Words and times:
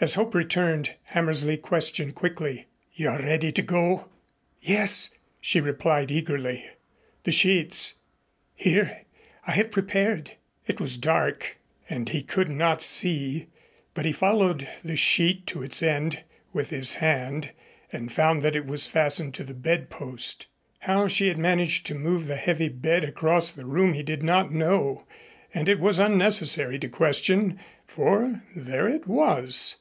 As 0.00 0.14
hope 0.14 0.34
returned, 0.34 0.94
Hammersley 1.04 1.56
questioned 1.56 2.16
quickly: 2.16 2.66
"You 2.92 3.08
are 3.08 3.22
ready 3.22 3.52
to 3.52 3.62
go?" 3.62 4.08
"Yes," 4.60 5.10
she 5.40 5.60
replied 5.60 6.10
eagerly. 6.10 6.66
"The 7.22 7.30
sheets?" 7.30 7.94
"Here. 8.56 9.02
I 9.46 9.52
have 9.52 9.70
prepared." 9.70 10.32
It 10.66 10.80
was 10.80 10.96
dark 10.96 11.56
and 11.88 12.08
he 12.08 12.20
could 12.20 12.48
not 12.50 12.82
see, 12.82 13.46
but 13.94 14.04
he 14.04 14.10
followed 14.10 14.66
the 14.82 14.96
sheet 14.96 15.46
to 15.46 15.62
its 15.62 15.80
end 15.84 16.24
with 16.52 16.70
his 16.70 16.94
hand 16.94 17.52
and 17.92 18.10
found 18.10 18.42
that 18.42 18.56
it 18.56 18.66
was 18.66 18.88
fastened 18.88 19.34
to 19.34 19.44
the 19.44 19.54
bedpost. 19.54 20.48
How 20.80 21.06
she 21.06 21.28
had 21.28 21.38
managed 21.38 21.86
to 21.86 21.94
move 21.94 22.26
the 22.26 22.34
heavy 22.34 22.68
bed 22.70 23.04
across 23.04 23.52
the 23.52 23.66
room 23.66 23.92
he 23.92 24.02
did 24.02 24.24
not 24.24 24.50
know, 24.52 25.06
and 25.54 25.68
it 25.68 25.78
was 25.78 26.00
unnecessary 26.00 26.80
to 26.80 26.88
question, 26.88 27.60
for 27.86 28.42
there 28.56 28.88
it 28.88 29.06
was. 29.06 29.76